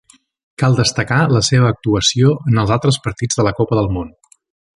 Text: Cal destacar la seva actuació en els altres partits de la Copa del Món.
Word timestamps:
Cal 0.61 0.77
destacar 0.77 1.19
la 1.37 1.41
seva 1.47 1.69
actuació 1.73 2.33
en 2.53 2.59
els 2.63 2.73
altres 2.77 2.99
partits 3.05 3.41
de 3.41 3.47
la 3.51 3.53
Copa 3.61 3.79
del 3.83 3.93
Món. 3.99 4.11